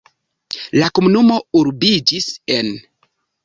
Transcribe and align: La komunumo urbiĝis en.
La 0.83 0.87
komunumo 0.95 1.39
urbiĝis 1.61 2.33
en. 2.59 2.77